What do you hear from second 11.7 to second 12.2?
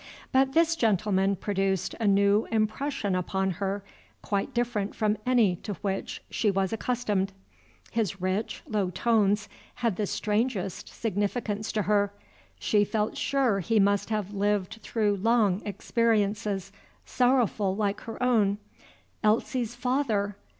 to her;